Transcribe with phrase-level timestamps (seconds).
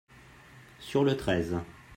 [0.79, 1.59] sur le treize.